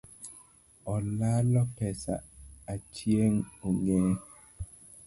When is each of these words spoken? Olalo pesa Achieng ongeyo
Olalo 0.93 1.61
pesa 1.77 2.13
Achieng 2.73 3.37
ongeyo 3.65 4.13